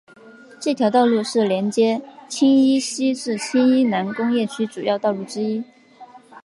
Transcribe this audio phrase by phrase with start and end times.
[0.59, 5.63] 这条道路是连接青衣西至青衣南工业区主要道路之一。